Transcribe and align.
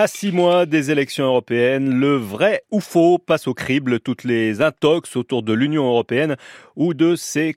À 0.00 0.06
six 0.06 0.30
mois 0.30 0.64
des 0.64 0.92
élections 0.92 1.24
européennes, 1.24 1.98
le 1.98 2.14
vrai 2.14 2.62
ou 2.70 2.78
faux 2.78 3.18
passe 3.18 3.48
au 3.48 3.52
crible 3.52 3.98
toutes 3.98 4.22
les 4.22 4.62
intox 4.62 5.16
autour 5.16 5.42
de 5.42 5.52
l'Union 5.52 5.88
européenne 5.88 6.36
ou 6.76 6.94
de 6.94 7.16
ses, 7.16 7.56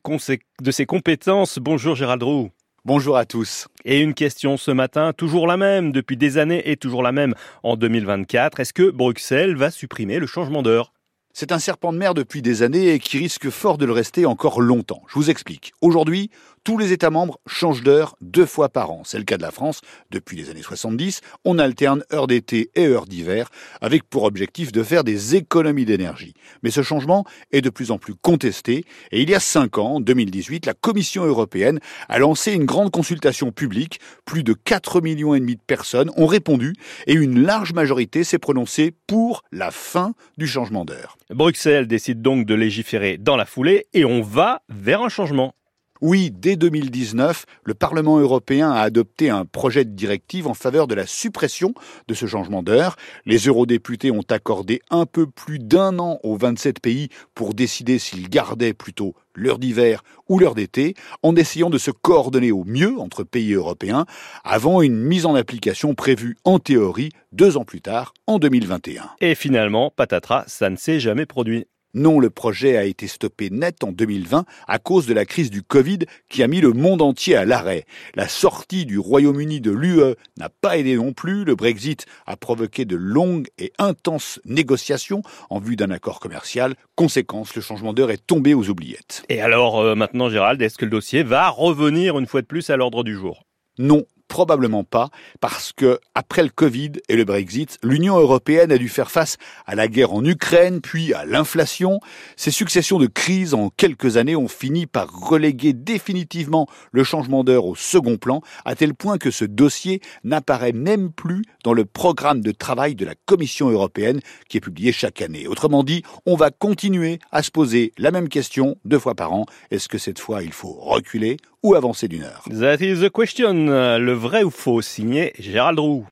de 0.60 0.72
ses 0.72 0.88
compétences. 0.88 1.60
Bonjour 1.60 1.96
Gérald 1.96 2.24
Roux. 2.24 2.50
Bonjour 2.84 3.16
à 3.16 3.26
tous. 3.26 3.68
Et 3.86 4.00
une 4.00 4.16
question 4.16 4.58
ce 4.58 4.72
matin, 4.72 5.14
toujours 5.14 5.46
la 5.46 5.56
même 5.56 5.92
depuis 5.92 6.18
des 6.18 6.40
années 6.40 6.68
et 6.72 6.78
toujours 6.78 7.04
la 7.04 7.12
même 7.12 7.36
en 7.62 7.76
2024. 7.76 8.60
Est-ce 8.60 8.74
que 8.74 8.90
Bruxelles 8.90 9.56
va 9.56 9.70
supprimer 9.70 10.18
le 10.18 10.26
changement 10.26 10.64
d'heure? 10.64 10.94
C'est 11.34 11.52
un 11.52 11.60
serpent 11.60 11.94
de 11.94 11.98
mer 11.98 12.14
depuis 12.14 12.42
des 12.42 12.64
années 12.64 12.90
et 12.90 13.00
qui 13.00 13.20
risque 13.20 13.52
fort 13.52 13.78
de 13.78 13.86
le 13.86 13.94
rester 13.94 14.26
encore 14.26 14.62
longtemps. 14.62 15.04
Je 15.08 15.14
vous 15.14 15.30
explique. 15.30 15.74
Aujourd'hui, 15.80 16.32
tous 16.64 16.78
les 16.78 16.92
États 16.92 17.10
membres 17.10 17.40
changent 17.48 17.84
d'heure 17.84 18.16
deux 18.22 18.46
fois 18.46 18.70
par 18.70 18.92
an. 18.92 19.02
C'est 19.04 19.18
le 19.18 19.24
cas 19.24 19.38
de 19.38 19.42
la 19.42 19.52
France. 19.52 19.82
Depuis 20.12 20.38
les 20.38 20.50
années 20.50 20.62
70, 20.62 21.22
on 21.46 21.58
alterne 21.58 22.04
heure 22.14 22.28
d'été 22.28 22.70
et 22.76 22.86
heure 22.86 23.06
d'hiver 23.06 23.50
avec 23.82 24.04
pour 24.04 24.24
objectif 24.24 24.72
de 24.72 24.84
faire 24.84 25.04
des 25.04 25.36
économies 25.36 25.86
d'énergie. 25.86 26.34
Mais 26.64 26.72
ce 26.72 26.84
changement 26.84 27.26
est 27.52 27.62
de 27.62 27.70
plus 27.70 27.92
en 27.92 27.98
plus 27.98 28.16
contesté 28.16 28.86
et 29.12 29.22
il 29.22 29.30
y 29.30 29.36
a 29.36 29.40
cinq 29.40 29.78
ans, 29.78 29.96
en 29.96 30.00
2018, 30.00 30.66
la 30.66 30.74
Commission 30.74 31.26
européenne 31.26 31.80
a 32.10 32.20
lancé 32.20 32.54
une 32.54 32.66
grande 32.66 32.92
consultation 32.92 33.52
publique. 33.52 34.00
Plus 34.26 34.44
de 34.44 34.54
4 34.54 35.02
millions 35.02 35.34
et 35.34 35.40
demi 35.40 35.56
de 35.56 35.62
personnes 35.66 36.12
ont 36.16 36.28
répondu 36.28 36.74
et 37.08 37.14
une 37.14 37.42
large 37.42 37.74
majorité 37.74 38.24
s'est 38.24 38.40
prononcée 38.40 38.94
pour 39.08 39.44
la 39.52 39.72
fin 39.72 40.14
du 40.38 40.48
changement 40.48 40.86
d'heure. 40.86 41.18
Bruxelles 41.30 41.88
décide 41.88 42.22
donc 42.22 42.46
de 42.46 42.54
légiférer 42.54 43.18
dans 43.18 43.36
la 43.36 43.46
foulée 43.46 43.88
et 43.94 44.06
on 44.06 44.22
va 44.22 44.62
vers 44.70 45.02
un 45.02 45.10
changement. 45.10 45.56
Oui, 46.02 46.32
dès 46.32 46.56
2019, 46.56 47.46
le 47.64 47.76
Parlement 47.76 48.18
européen 48.18 48.72
a 48.72 48.82
adopté 48.82 49.30
un 49.30 49.46
projet 49.46 49.86
de 49.86 49.92
directive 49.92 50.48
en 50.48 50.56
faveur 50.56 50.88
de 50.88 50.96
la 50.96 51.06
suppression 51.06 51.76
de 52.08 52.16
ce 52.16 52.26
changement 52.26 52.64
d'heure. 52.64 52.96
Les 53.28 53.38
eurodéputés 53.38 54.10
ont 54.10 54.26
accordé 54.28 54.82
un 54.90 55.06
peu 55.06 55.28
plus 55.28 55.60
d'un 55.60 56.00
an 56.00 56.20
aux 56.24 56.38
27 56.38 56.80
pays 56.80 57.10
pour 57.36 57.54
décider 57.54 58.00
s'ils 58.00 58.30
gardaient 58.30 58.74
plutôt 58.74 59.14
l'heure 59.36 59.60
d'hiver 59.60 60.02
ou 60.28 60.40
l'heure 60.40 60.56
d'été, 60.56 60.96
en 61.22 61.36
essayant 61.36 61.70
de 61.70 61.78
se 61.78 61.92
coordonner 61.92 62.52
au 62.52 62.64
mieux 62.64 63.00
entre 63.00 63.24
pays 63.24 63.54
européens 63.54 64.08
avant 64.44 64.82
une 64.82 64.98
mise 64.98 65.28
en 65.28 65.36
application 65.36 65.94
prévue 65.94 66.36
en 66.46 66.58
théorie 66.58 67.12
deux 67.32 67.58
ans 67.58 67.64
plus 67.64 67.82
tard, 67.82 68.16
en 68.26 68.40
2021. 68.40 69.12
Et 69.22 69.36
finalement, 69.36 69.92
patatras, 69.96 70.46
ça 70.48 70.72
ne 70.72 70.78
s'est 70.78 71.00
jamais 71.00 71.28
produit. 71.28 71.68
Non, 71.94 72.20
le 72.20 72.30
projet 72.30 72.78
a 72.78 72.86
été 72.86 73.08
stoppé 73.08 73.50
net 73.50 73.84
en 73.84 73.92
2020 73.92 74.46
à 74.68 74.80
cause 74.80 75.08
de 75.08 75.14
la 75.14 75.26
crise 75.26 75.50
du 75.50 75.62
Covid 75.62 76.00
qui 76.30 76.42
a 76.42 76.48
mis 76.48 76.62
le 76.62 76.72
monde 76.72 77.02
entier 77.02 77.36
à 77.36 77.44
l'arrêt. 77.44 77.86
La 78.16 78.30
sortie 78.30 78.86
du 78.86 78.98
Royaume-Uni 78.98 79.60
de 79.60 79.72
l'UE 79.72 80.16
n'a 80.38 80.50
pas 80.50 80.78
aidé 80.78 80.96
non 80.96 81.12
plus. 81.12 81.44
Le 81.44 81.56
Brexit 81.56 82.06
a 82.26 82.38
provoqué 82.38 82.86
de 82.86 82.96
longues 82.96 83.48
et 83.58 83.74
intenses 83.78 84.40
négociations 84.46 85.22
en 85.50 85.60
vue 85.60 85.76
d'un 85.76 85.92
accord 85.92 86.22
commercial. 86.22 86.76
Conséquence, 86.96 87.56
le 87.56 87.62
changement 87.62 87.94
d'heure 87.94 88.12
est 88.12 88.26
tombé 88.26 88.54
aux 88.54 88.70
oubliettes. 88.70 89.24
Et 89.28 89.42
alors 89.42 89.82
euh, 89.82 89.96
maintenant, 89.96 90.30
Gérald, 90.30 90.62
est-ce 90.62 90.78
que 90.78 90.86
le 90.86 90.92
dossier 90.92 91.24
va 91.24 91.50
revenir 91.50 92.18
une 92.18 92.28
fois 92.28 92.42
de 92.42 92.48
plus 92.48 92.70
à 92.70 92.78
l'ordre 92.78 93.04
du 93.04 93.16
jour? 93.16 93.44
Non, 93.80 94.06
Probablement 94.32 94.86
pas, 94.86 95.10
parce 95.42 95.74
que 95.74 96.00
après 96.16 96.42
le 96.42 96.48
Covid 96.48 96.94
et 97.10 97.18
le 97.18 97.26
Brexit, 97.26 97.78
l'Union 97.84 98.18
européenne 98.18 98.72
a 98.72 98.78
dû 98.78 98.88
faire 98.88 99.12
face 99.12 99.36
à 99.66 99.76
la 99.76 99.90
guerre 99.90 100.14
en 100.14 100.24
Ukraine, 100.24 100.80
puis 100.80 101.14
à 101.14 101.26
l'inflation. 101.26 102.00
Ces 102.38 102.50
successions 102.50 102.98
de 102.98 103.08
crises 103.08 103.54
en 103.54 103.70
quelques 103.70 104.16
années 104.16 104.38
ont 104.38 104.48
fini 104.48 104.86
par 104.86 105.12
reléguer 105.12 105.74
définitivement 105.74 106.66
le 106.94 107.04
changement 107.04 107.44
d'heure 107.44 107.66
au 107.66 107.76
second 107.76 108.16
plan, 108.16 108.42
à 108.64 108.74
tel 108.74 108.94
point 108.94 109.18
que 109.18 109.32
ce 109.32 109.44
dossier 109.44 110.00
n'apparaît 110.24 110.72
même 110.72 111.12
plus 111.12 111.42
dans 111.66 111.74
le 111.74 111.84
programme 111.84 112.40
de 112.40 112.54
travail 112.54 112.96
de 112.96 113.04
la 113.04 113.16
Commission 113.26 113.70
européenne 113.70 114.22
qui 114.48 114.56
est 114.56 114.62
publié 114.62 114.94
chaque 114.94 115.22
année. 115.22 115.46
Autrement 115.46 115.84
dit, 115.84 116.04
on 116.26 116.38
va 116.38 116.52
continuer 116.52 117.20
à 117.34 117.44
se 117.44 117.52
poser 117.52 117.92
la 117.98 118.12
même 118.12 118.30
question 118.30 118.78
deux 118.86 119.00
fois 119.00 119.14
par 119.14 119.34
an. 119.34 119.46
Est-ce 119.72 119.90
que 119.90 119.98
cette 119.98 120.20
fois 120.20 120.42
il 120.42 120.54
faut 120.54 120.72
reculer 120.72 121.36
ou 121.64 121.76
avancer 121.76 122.08
d'une 122.08 122.24
heure 122.24 122.44
That 122.50 122.78
is 122.82 123.02
the 123.02 123.10
question. 123.10 123.54
Le 123.54 124.14
vrai 124.14 124.44
ou 124.44 124.50
faux 124.50 124.82
signé 124.82 125.34
Gérald 125.40 125.80
Roux. 125.80 126.06